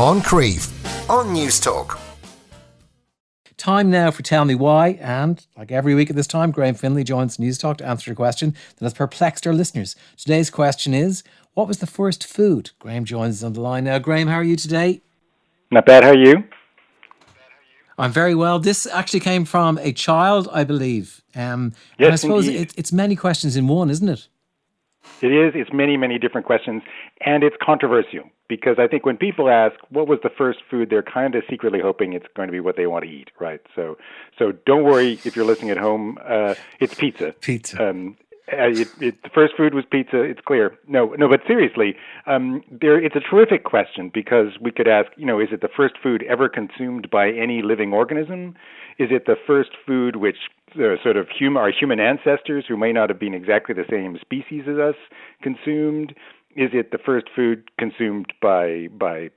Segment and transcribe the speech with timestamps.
[0.00, 0.70] Moncrieff
[1.10, 2.00] on Newstalk.
[3.58, 7.04] Time now for Tell Me Why, and like every week at this time, Graham Finlay
[7.04, 9.96] joins Newstalk to answer a question that has perplexed our listeners.
[10.16, 12.70] Today's question is What was the first food?
[12.78, 13.98] Graham joins us on the line now.
[13.98, 15.02] Graham, how are you today?
[15.70, 16.02] Not bad.
[16.02, 16.44] How are you?
[17.98, 18.58] I'm very well.
[18.58, 21.20] This actually came from a child, I believe.
[21.34, 24.28] Um, yes, and I suppose it, it's many questions in one, isn't it?
[25.22, 25.52] It is.
[25.54, 26.82] It's many, many different questions,
[27.24, 31.02] and it's controversial because I think when people ask what was the first food, they're
[31.02, 33.60] kind of secretly hoping it's going to be what they want to eat, right?
[33.76, 33.96] So,
[34.38, 36.18] so don't worry if you're listening at home.
[36.22, 37.32] Uh, it's pizza.
[37.40, 37.90] Pizza.
[37.90, 38.16] Um,
[38.52, 40.22] uh, it, it, the first food was pizza.
[40.22, 40.78] It's clear.
[40.88, 41.96] No, no, but seriously,
[42.26, 43.02] um, there.
[43.02, 46.24] It's a terrific question because we could ask, you know, is it the first food
[46.28, 48.54] ever consumed by any living organism?
[48.98, 50.36] Is it the first food which
[50.76, 54.18] uh, sort of hum- our human ancestors, who may not have been exactly the same
[54.20, 54.96] species as us,
[55.42, 56.14] consumed?
[56.56, 59.30] Is it the first food consumed by by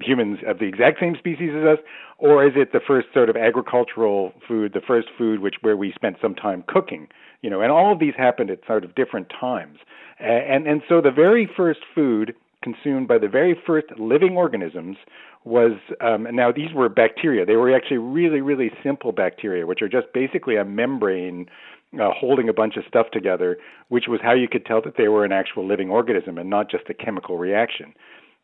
[0.00, 1.84] humans of the exact same species as us,
[2.18, 5.92] or is it the first sort of agricultural food, the first food which where we
[5.92, 7.08] spent some time cooking?
[7.46, 9.78] You know, and all of these happened at sort of different times,
[10.18, 14.96] and and so the very first food consumed by the very first living organisms
[15.44, 17.46] was um, now these were bacteria.
[17.46, 21.46] They were actually really really simple bacteria, which are just basically a membrane
[21.94, 23.58] uh, holding a bunch of stuff together,
[23.90, 26.68] which was how you could tell that they were an actual living organism and not
[26.68, 27.94] just a chemical reaction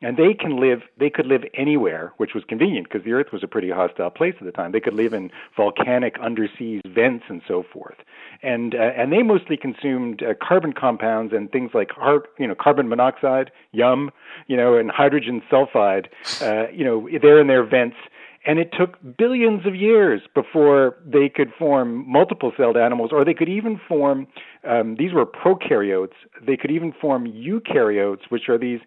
[0.02, 3.42] and they can live they could live anywhere which was convenient because the earth was
[3.42, 4.72] a pretty hostile place at the time.
[4.72, 7.96] They could live in volcanic undersea vents and so forth.
[8.42, 12.54] And uh, and they mostly consumed uh, carbon compounds and things like heart, you know
[12.54, 14.10] carbon monoxide yum
[14.48, 16.06] you know and hydrogen sulfide
[16.40, 17.96] uh, you know they're in their vents.
[18.44, 23.34] And it took billions of years before they could form multiple celled animals, or they
[23.34, 24.26] could even form,
[24.68, 28.80] um, these were prokaryotes, they could even form eukaryotes, which are these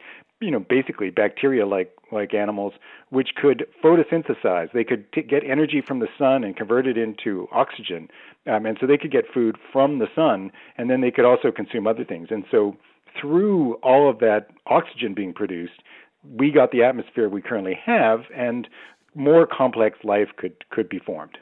[0.45, 2.73] you know basically bacteria like like animals
[3.09, 7.47] which could photosynthesize they could t- get energy from the sun and convert it into
[7.51, 8.07] oxygen
[8.47, 11.51] um, and so they could get food from the sun and then they could also
[11.51, 12.75] consume other things and so
[13.19, 15.81] through all of that oxygen being produced
[16.23, 18.67] we got the atmosphere we currently have and
[19.15, 21.37] more complex life could could be formed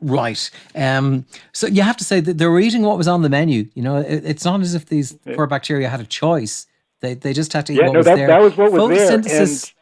[0.00, 0.50] Right.
[0.74, 3.66] Um, so you have to say that they were eating what was on the menu.
[3.74, 6.66] You know, it, it's not as if these poor bacteria had a choice.
[7.00, 8.26] They they just had to eat yeah, what no, was that, there.
[8.26, 9.18] that was what was there.
[9.18, 9.72] Photosynthesis.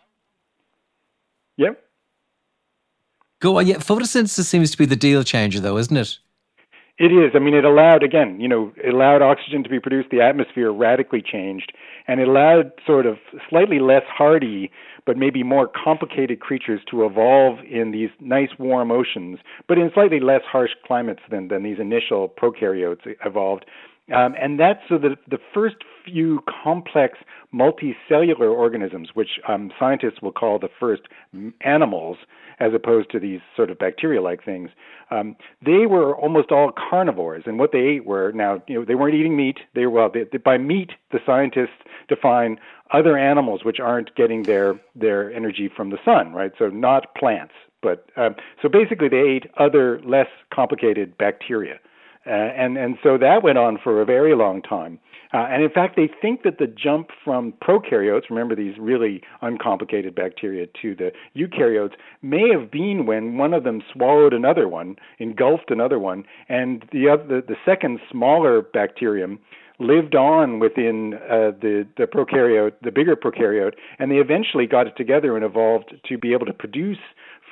[1.59, 1.85] And, yep.
[3.41, 3.67] Go on.
[3.67, 6.19] Yeah, photosynthesis seems to be the deal changer, though, isn't it?
[6.97, 7.33] It is.
[7.35, 10.11] I mean, it allowed again, you know, it allowed oxygen to be produced.
[10.11, 11.73] The atmosphere radically changed,
[12.07, 13.19] and it allowed sort of
[13.51, 14.71] slightly less hardy,
[15.05, 20.21] but maybe more complicated creatures to evolve in these nice warm oceans, but in slightly
[20.21, 23.65] less harsh climates than than these initial prokaryotes evolved.
[24.15, 27.19] Um, and that's so the, the first few complex
[27.53, 31.03] multicellular organisms, which um, scientists will call the first
[31.61, 32.19] animals,
[32.61, 34.71] as opposed to these sort of bacteria-like things,
[35.11, 37.45] um, they were almost all carnivores.
[37.47, 39.59] And what they ate were now, you know, they weren't eating meat.
[39.75, 42.59] They were well, they, they, by meat, the scientists define
[42.93, 46.53] other animals which aren't getting their their energy from the sun, right?
[46.59, 51.81] So not plants, but um, so basically they ate other less complicated bacteria.
[52.27, 54.99] Uh, and and so that went on for a very long time.
[55.35, 60.15] Uh, and in fact, they think that the jump from prokaryotes, remember these really uncomplicated
[60.15, 65.73] bacteria, to the eukaryotes, may have been when one of them swallowed another one, engulfed
[65.73, 69.41] another one, and the other, the second smaller bacterium
[69.81, 74.97] lived on within uh, the the prokaryote, the bigger prokaryote, and they eventually got it
[74.97, 76.99] together and evolved to be able to produce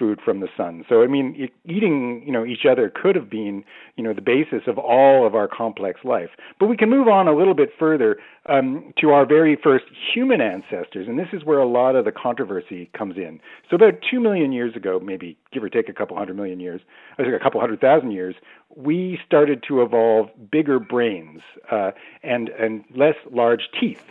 [0.02, 0.84] food from the sun.
[0.88, 3.62] So I mean, eating you know each other could have been
[3.94, 6.30] you know the basis of all of our complex life.
[6.58, 10.41] But we can move on a little bit further um, to our very first human
[10.41, 13.38] ancestors, and this is where a lot of the controversy comes in.
[13.70, 16.80] So about two million years ago, maybe give or take a couple hundred million years,
[17.16, 18.34] I think a couple hundred thousand years,
[18.74, 21.92] we started to evolve bigger brains uh,
[22.24, 24.10] and and less large teeth.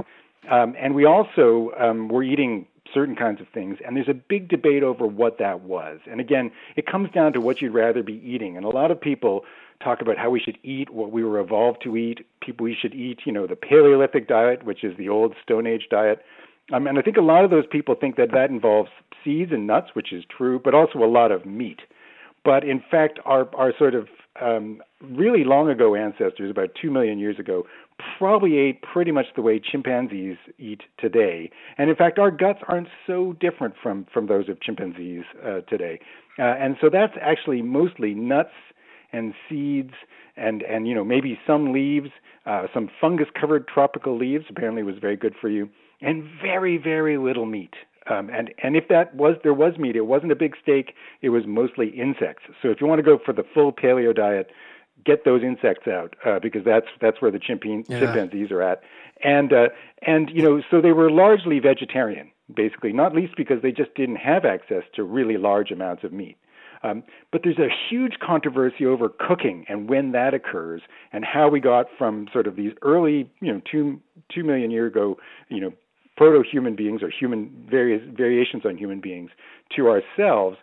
[0.49, 3.77] Um, and we also um, were eating certain kinds of things.
[3.85, 5.99] And there's a big debate over what that was.
[6.09, 8.57] And again, it comes down to what you'd rather be eating.
[8.57, 9.43] And a lot of people
[9.83, 12.25] talk about how we should eat what we were evolved to eat.
[12.41, 15.87] People, we should eat, you know, the Paleolithic diet, which is the old Stone Age
[15.89, 16.21] diet.
[16.71, 18.89] Um, and I think a lot of those people think that that involves
[19.23, 21.81] seeds and nuts, which is true, but also a lot of meat.
[22.43, 24.07] But in fact, our, our sort of
[24.41, 27.65] um, really long ago ancestors, about two million years ago,
[28.17, 31.49] probably ate pretty much the way chimpanzees eat today.
[31.77, 35.99] And in fact, our guts aren't so different from, from those of chimpanzees uh, today.
[36.39, 38.53] Uh, and so that's actually mostly nuts
[39.13, 39.93] and seeds
[40.37, 42.09] and, and you know, maybe some leaves,
[42.45, 45.69] uh, some fungus covered tropical leaves, apparently was very good for you,
[46.01, 47.73] and very, very little meat.
[48.09, 50.95] Um, and and if that was there was meat, it wasn't a big steak.
[51.21, 52.43] It was mostly insects.
[52.61, 54.49] So if you want to go for the full paleo diet,
[55.05, 57.99] get those insects out uh, because that's that's where the chimpan- yeah.
[57.99, 58.81] chimpanzees are at.
[59.23, 59.69] And uh,
[60.01, 64.17] and you know so they were largely vegetarian, basically, not least because they just didn't
[64.17, 66.37] have access to really large amounts of meat.
[66.83, 70.81] Um, but there's a huge controversy over cooking and when that occurs,
[71.13, 74.01] and how we got from sort of these early, you know, two
[74.33, 75.17] two million year ago,
[75.49, 75.73] you know,
[76.17, 79.31] proto-human beings or human various variations on human beings
[79.75, 80.57] to ourselves,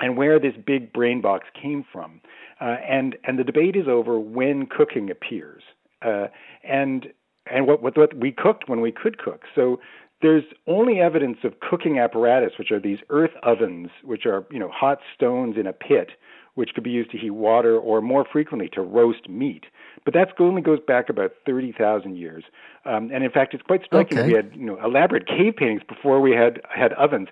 [0.00, 2.20] and where this big brain box came from.
[2.60, 5.62] Uh, and and the debate is over when cooking appears,
[6.02, 6.26] uh,
[6.62, 7.08] and
[7.50, 9.42] and what, what what we cooked when we could cook.
[9.54, 9.80] So
[10.22, 14.70] there's only evidence of cooking apparatus, which are these earth ovens, which are you know
[14.70, 16.10] hot stones in a pit,
[16.54, 19.64] which could be used to heat water or more frequently to roast meat.
[20.04, 22.44] But that only goes back about 30,000 years.
[22.84, 24.18] Um, and in fact, it's quite striking.
[24.18, 24.28] Okay.
[24.28, 27.28] We had you know elaborate cave paintings before we had had ovens.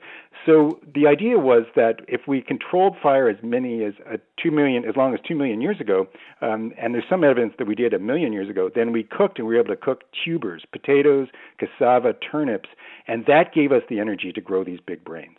[0.47, 4.85] So the idea was that if we controlled fire as many as uh, two million,
[4.85, 6.09] as long as two million years ago,
[6.41, 9.39] um, and there's some evidence that we did a million years ago, then we cooked
[9.39, 11.29] and we were able to cook tubers, potatoes,
[11.59, 12.71] cassava, turnips,
[13.07, 15.37] and that gave us the energy to grow these big brains.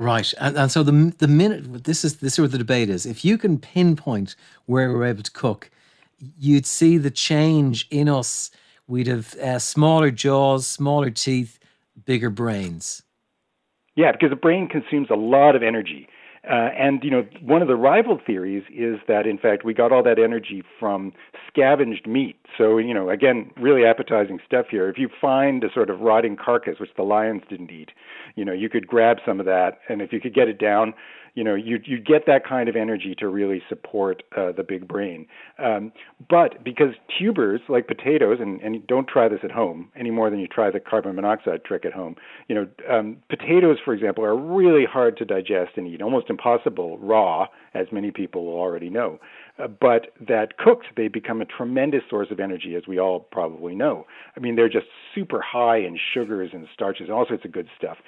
[0.00, 3.04] Right, and, and so the the minute this is this is where the debate is.
[3.04, 4.36] If you can pinpoint
[4.66, 5.70] where we're able to cook,
[6.38, 8.52] you'd see the change in us.
[8.86, 11.58] We'd have uh, smaller jaws, smaller teeth,
[12.04, 13.02] bigger brains.
[13.96, 16.08] Yeah, because the brain consumes a lot of energy.
[16.44, 19.92] Uh, and you know, one of the rival theories is that in fact we got
[19.92, 21.12] all that energy from
[21.48, 22.36] scavenged meat.
[22.56, 24.88] So you know, again, really appetizing stuff here.
[24.88, 27.90] If you find a sort of rotting carcass which the lions didn't eat,
[28.36, 30.94] you know, you could grab some of that, and if you could get it down,
[31.34, 34.86] you know you you get that kind of energy to really support uh, the big
[34.88, 35.26] brain.
[35.58, 35.92] Um,
[36.28, 40.38] but because tubers like potatoes, and, and don't try this at home any more than
[40.38, 42.16] you try the carbon monoxide trick at home.
[42.48, 46.98] You know, um, potatoes, for example, are really hard to digest and eat, almost impossible
[46.98, 49.18] raw, as many people already know.
[49.58, 53.74] Uh, but that cooked, they become a tremendous source of energy, as we all probably
[53.74, 54.06] know.
[54.36, 57.68] I mean, they're just super high in sugars and starches, and all sorts of good
[57.76, 57.98] stuff.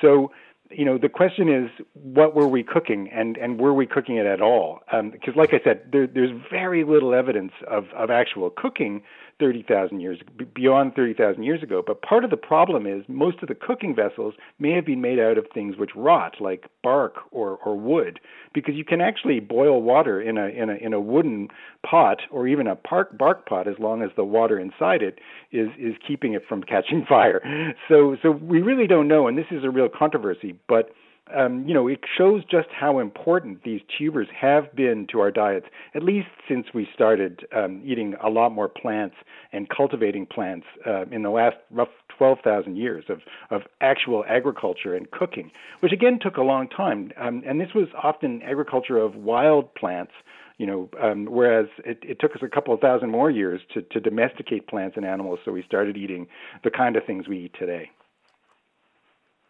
[0.00, 0.30] So
[0.70, 4.26] you know, the question is, what were we cooking, and and were we cooking it
[4.26, 4.80] at all?
[4.86, 9.02] Because, um, like I said, there, there's very little evidence of of actual cooking
[9.38, 10.18] 30,000 years
[10.54, 11.82] beyond 30,000 years ago.
[11.86, 15.18] But part of the problem is most of the cooking vessels may have been made
[15.18, 18.20] out of things which rot, like bark or, or wood,
[18.52, 21.48] because you can actually boil water in a in a in a wooden
[21.84, 25.18] pot or even a park bark pot as long as the water inside it
[25.52, 27.74] is is keeping it from catching fire.
[27.88, 30.90] So so we really don't know, and this is a real controversy, but
[31.34, 35.66] um, you know, it shows just how important these tubers have been to our diets,
[35.94, 39.16] at least since we started um, eating a lot more plants
[39.52, 45.10] and cultivating plants uh, in the last rough 12,000 years of, of actual agriculture and
[45.10, 45.50] cooking,
[45.80, 47.10] which again took a long time.
[47.18, 50.12] Um, and this was often agriculture of wild plants
[50.56, 53.82] you know, um, whereas it, it took us a couple of thousand more years to,
[53.82, 56.28] to domesticate plants and animals, so we started eating
[56.62, 57.90] the kind of things we eat today.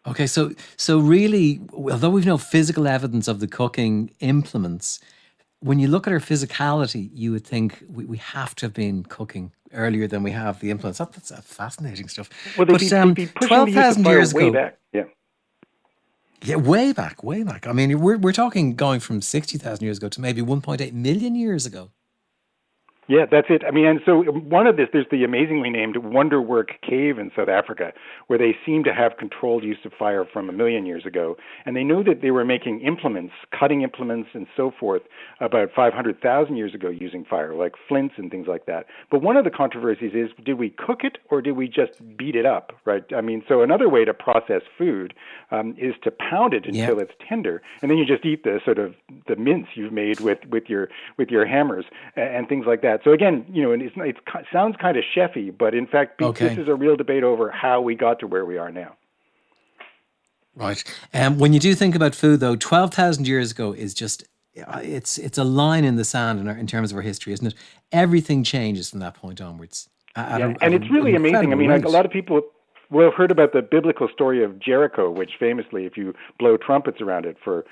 [0.07, 4.99] Okay, so so really, although we've no physical evidence of the cooking implements,
[5.61, 9.03] when you look at our physicality, you would think we, we have to have been
[9.03, 10.99] cooking earlier than we have the implements.
[10.99, 12.29] That, that's fascinating stuff.
[12.55, 14.77] Well, but um, twelve thousand years ago, back.
[14.93, 15.05] yeah.
[16.43, 17.65] Yeah, way back, way back.
[17.65, 20.81] I mean, we're we're talking going from sixty thousand years ago to maybe one point
[20.81, 21.89] eight million years ago.
[23.07, 23.61] Yeah, that's it.
[23.67, 27.49] I mean, and so one of this, there's the amazingly named Wonderwerk Cave in South
[27.49, 27.93] Africa,
[28.27, 31.37] where they seem to have controlled use of fire from a million years ago.
[31.65, 35.03] And they know that they were making implements, cutting implements and so forth,
[35.39, 38.87] about 500,000 years ago using fire, like flints and things like that.
[39.11, 42.35] But one of the controversies is did we cook it or did we just beat
[42.35, 43.03] it up, right?
[43.15, 45.13] I mean, so another way to process food
[45.51, 47.03] um, is to pound it until yeah.
[47.03, 48.95] it's tender, and then you just eat the sort of
[49.27, 51.85] the mince you've made with, with, your, with your hammers
[52.15, 53.03] and, and things like that that.
[53.03, 54.17] So again, you know, it's, it
[54.51, 56.49] sounds kind of chefy, but in fact, okay.
[56.49, 58.95] this is a real debate over how we got to where we are now.
[60.55, 60.83] Right.
[61.13, 64.23] Um, when you do think about food, though, twelve thousand years ago is just
[64.53, 67.47] it's it's a line in the sand in, our, in terms of our history, isn't
[67.47, 67.55] it?
[67.91, 69.89] Everything changes from that point onwards.
[70.15, 71.51] Yeah, and it's really amazing.
[71.51, 72.41] I mean, like a lot of people
[72.89, 77.25] well, heard about the biblical story of Jericho, which famously, if you blow trumpets around
[77.25, 77.65] it for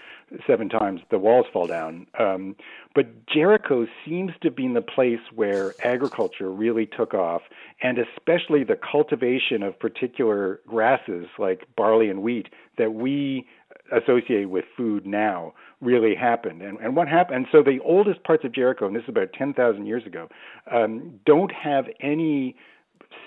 [0.48, 2.08] seven times, the walls fall down.
[2.20, 2.56] Um,
[2.96, 7.42] but Jericho seems to be the place where agriculture really took off,
[7.82, 13.46] and especially the cultivation of particular grasses like barley and wheat that we
[13.92, 16.62] associate with food now really happened.
[16.62, 17.38] And, and what happened?
[17.38, 20.30] And so the oldest parts of Jericho, and this is about 10,000 years ago,
[20.72, 22.56] um, don't have any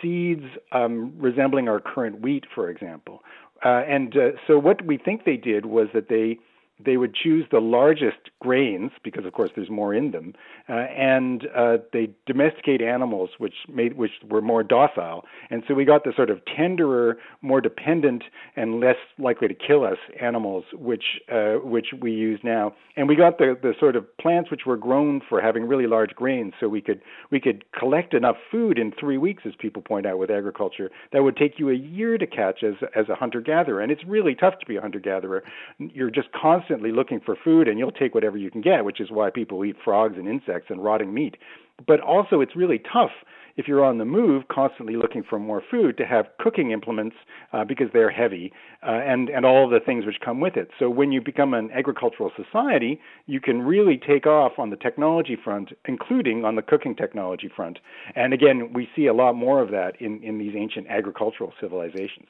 [0.00, 3.22] seeds um, resembling our current wheat, for example.
[3.64, 6.38] Uh, and uh, so what we think they did was that they
[6.84, 10.34] they would choose the largest grains because, of course, there's more in them,
[10.68, 15.86] uh, and uh, they domesticate animals which made which were more docile, and so we
[15.86, 18.24] got the sort of tenderer, more dependent,
[18.56, 23.16] and less likely to kill us animals which uh, which we use now, and we
[23.16, 26.68] got the the sort of plants which were grown for having really large grains, so
[26.68, 30.30] we could we could collect enough food in three weeks, as people point out with
[30.30, 33.90] agriculture, that would take you a year to catch as as a hunter gatherer, and
[33.90, 35.42] it's really tough to be a hunter gatherer.
[35.78, 39.00] You're just constantly constantly looking for food and you'll take whatever you can get, which
[39.00, 41.36] is why people eat frogs and insects and rotting meat.
[41.86, 43.10] But also, it's really tough
[43.58, 47.16] if you're on the move, constantly looking for more food, to have cooking implements
[47.52, 50.68] uh, because they're heavy uh, and and all the things which come with it.
[50.78, 55.36] So when you become an agricultural society, you can really take off on the technology
[55.42, 57.78] front, including on the cooking technology front.
[58.14, 62.28] And again, we see a lot more of that in in these ancient agricultural civilizations.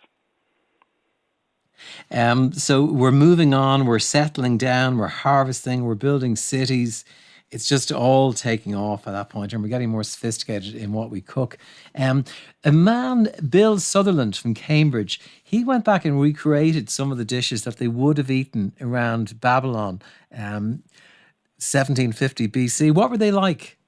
[2.11, 7.05] Um, so we're moving on, we're settling down, we're harvesting, we're building cities.
[7.51, 11.11] It's just all taking off at that point, and we're getting more sophisticated in what
[11.11, 11.59] we cook.
[11.95, 12.25] Um,
[12.65, 17.63] a man, Bill Sutherland from Cambridge, he went back and recreated some of the dishes
[17.63, 20.83] that they would have eaten around Babylon, um,
[21.59, 22.93] 1750 BC.
[22.93, 23.79] What were they like?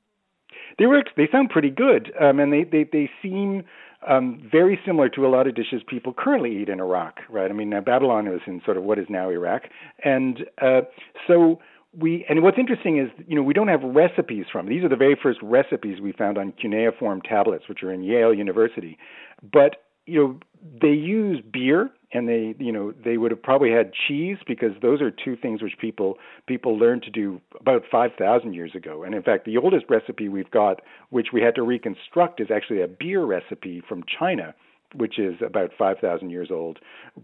[0.79, 1.03] They were.
[1.17, 3.65] They sound pretty good, um, and they, they they seem
[4.07, 7.51] um, very similar to a lot of dishes people currently eat in Iraq, right?
[7.51, 9.63] I mean, uh, Babylon was in sort of what is now Iraq,
[10.05, 10.83] and uh,
[11.27, 11.59] so
[11.99, 12.25] we.
[12.29, 14.69] And what's interesting is, you know, we don't have recipes from.
[14.69, 18.33] These are the very first recipes we found on cuneiform tablets, which are in Yale
[18.33, 18.99] University,
[19.53, 20.39] but you know,
[20.81, 25.01] they use beer and they you know they would have probably had cheese because those
[25.01, 29.03] are two things which people people learned to do about 5000 years ago.
[29.03, 32.83] And in fact the oldest recipe we've got which we had to reconstruct is actually
[32.83, 34.55] a beer recipe from China
[34.95, 36.79] which is about 5000 years old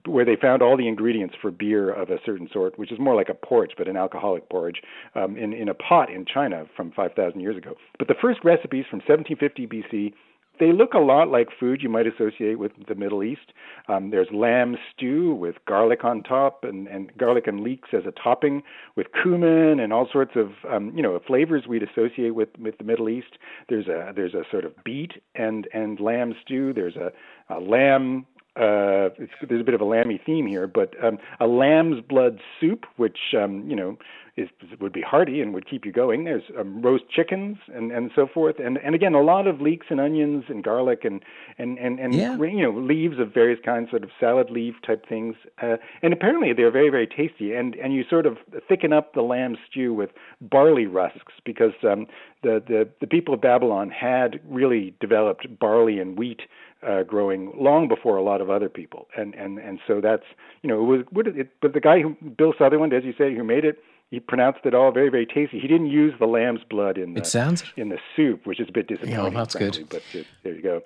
[0.04, 3.14] where they found all the ingredients for beer of a certain sort which is more
[3.14, 4.82] like a porridge but an alcoholic porridge
[5.14, 7.74] um, in in a pot in China from 5000 years ago.
[7.98, 10.12] But the first recipes from 1750 BC
[10.60, 13.52] they look a lot like food you might associate with the Middle East.
[13.88, 18.12] Um, there's lamb stew with garlic on top and, and garlic and leeks as a
[18.12, 18.62] topping,
[18.96, 22.84] with cumin and all sorts of um, you know flavors we'd associate with, with the
[22.84, 23.38] Middle East.
[23.68, 26.72] There's a there's a sort of beet and and lamb stew.
[26.72, 27.12] There's a,
[27.54, 29.10] a lamb uh,
[29.48, 33.18] there's a bit of a lammy theme here, but um, a lamb's blood soup, which
[33.36, 33.98] um, you know
[34.36, 34.48] is
[34.80, 36.24] would be hearty and would keep you going.
[36.24, 39.86] There's um, roast chickens and and so forth, and and again a lot of leeks
[39.90, 41.22] and onions and garlic and
[41.58, 42.36] and and and yeah.
[42.36, 45.36] you know leaves of various kinds, sort of salad leaf type things.
[45.62, 47.54] Uh, and apparently they're very very tasty.
[47.54, 48.38] And and you sort of
[48.68, 50.10] thicken up the lamb stew with
[50.40, 52.06] barley rusks because um,
[52.42, 56.42] the the the people of Babylon had really developed barley and wheat
[56.86, 60.24] uh, growing long before a lot of other people, and and and so that's
[60.62, 63.34] you know it was what it, but the guy who Bill Sutherland, as you say,
[63.34, 63.78] who made it,
[64.10, 65.58] he pronounced it all very very tasty.
[65.58, 68.68] He didn't use the lamb's blood in the it sounds in the soup, which is
[68.68, 69.16] a bit disappointing.
[69.16, 70.02] Yeah, that's frankly, good.
[70.12, 70.82] But uh, there you go.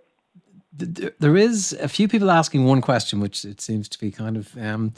[1.18, 4.56] There is a few people asking one question, which it seems to be kind of
[4.58, 4.92] um,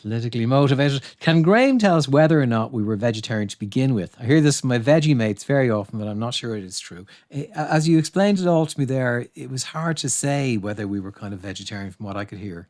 [0.00, 1.02] politically motivated.
[1.20, 4.16] Can Graham tell us whether or not we were vegetarian to begin with?
[4.18, 6.78] I hear this from my veggie mates very often, but I'm not sure it is
[6.78, 7.06] true.
[7.54, 11.00] As you explained it all to me there, it was hard to say whether we
[11.00, 12.68] were kind of vegetarian from what I could hear.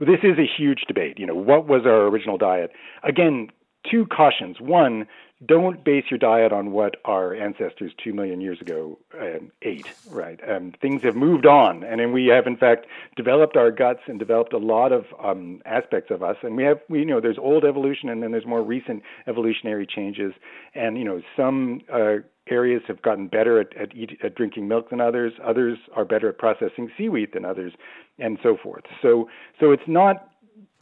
[0.00, 1.18] This is a huge debate.
[1.18, 2.72] You know, what was our original diet?
[3.02, 3.48] Again,
[3.90, 4.60] two cautions.
[4.60, 5.06] One,
[5.44, 9.86] don't base your diet on what our ancestors two million years ago um, ate.
[10.08, 10.40] Right?
[10.48, 12.86] Um, things have moved on, and we have in fact
[13.16, 16.36] developed our guts and developed a lot of um, aspects of us.
[16.42, 19.86] And we have, we you know, there's old evolution, and then there's more recent evolutionary
[19.86, 20.32] changes.
[20.74, 22.16] And you know, some uh,
[22.48, 25.32] areas have gotten better at at, eat, at drinking milk than others.
[25.44, 27.72] Others are better at processing seaweed than others,
[28.18, 28.84] and so forth.
[29.02, 29.28] So,
[29.60, 30.28] so it's not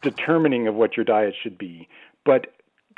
[0.02, 1.88] determining of what your diet should be,
[2.25, 2.49] but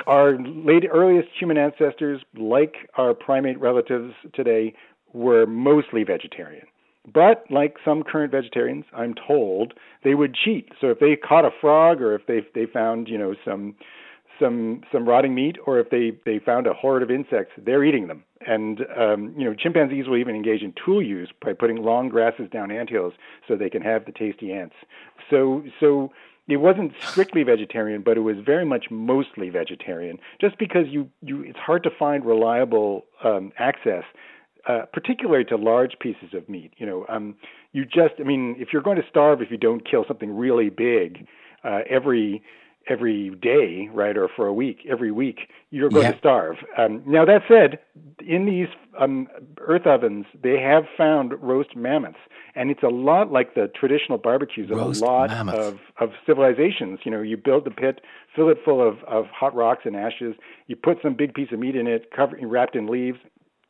[0.07, 4.73] our late, earliest human ancestors, like our primate relatives today,
[5.13, 6.65] were mostly vegetarian.
[7.11, 9.73] But like some current vegetarians, I'm told
[10.03, 10.69] they would cheat.
[10.81, 13.75] So if they caught a frog, or if they they found you know some
[14.39, 18.07] some some rotting meat, or if they they found a horde of insects, they're eating
[18.07, 18.23] them.
[18.47, 22.49] And um, you know chimpanzees will even engage in tool use by putting long grasses
[22.51, 23.13] down anthills
[23.47, 24.75] so they can have the tasty ants.
[25.29, 26.11] So so
[26.47, 30.19] it wasn't strictly vegetarian, but it was very much mostly vegetarian.
[30.39, 34.03] Just because you, you it's hard to find reliable um, access,
[34.67, 36.73] uh, particularly to large pieces of meat.
[36.77, 37.35] You know, um,
[37.71, 40.69] you just I mean, if you're going to starve if you don't kill something really
[40.69, 41.27] big,
[41.63, 42.43] uh, every
[42.87, 46.11] every day, right, or for a week, every week, you're going yeah.
[46.11, 46.57] to starve.
[46.77, 47.79] Um, now, that said,
[48.25, 48.67] in these
[48.99, 49.27] um,
[49.59, 52.19] earth ovens, they have found roast mammoths,
[52.55, 56.99] and it's a lot like the traditional barbecues of roast a lot of, of civilizations.
[57.03, 58.01] You know, you build the pit,
[58.35, 60.35] fill it full of, of hot rocks and ashes,
[60.67, 63.19] you put some big piece of meat in it, cover, wrapped in leaves,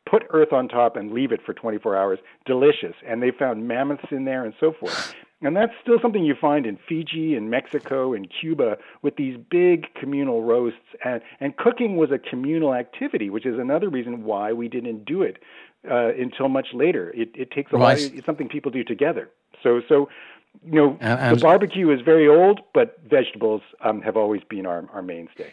[0.08, 2.18] put earth on top and leave it for 24 hours.
[2.46, 2.94] Delicious.
[3.06, 5.14] And they found mammoths in there and so forth.
[5.42, 9.92] And that's still something you find in Fiji and Mexico and Cuba with these big
[9.94, 10.78] communal roasts.
[11.04, 15.22] And, and cooking was a communal activity, which is another reason why we didn't do
[15.22, 15.36] it
[15.90, 17.10] uh, until much later.
[17.14, 18.00] It, it takes a right.
[18.00, 18.12] lot.
[18.14, 19.28] It's something people do together.
[19.62, 20.08] So, so
[20.64, 24.64] you know, and, and the barbecue is very old, but vegetables um, have always been
[24.64, 25.52] our, our mainstay.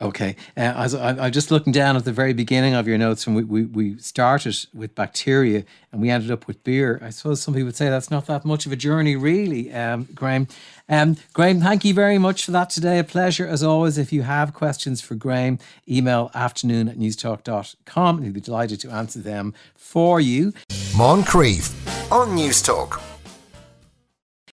[0.00, 0.36] Okay.
[0.56, 3.34] Uh, as I, am just looking down at the very beginning of your notes, and
[3.34, 7.00] we, we, we started with bacteria and we ended up with beer.
[7.02, 10.06] I suppose some people would say that's not that much of a journey, really, um,
[10.14, 10.46] Graham.
[10.88, 13.00] Um, Graham, thank you very much for that today.
[13.00, 13.98] A pleasure as always.
[13.98, 19.18] If you have questions for Graham, email afternoon at newstalk.com he'll be delighted to answer
[19.18, 20.52] them for you.
[20.96, 21.72] Moncrieff
[22.12, 23.02] on Newstalk.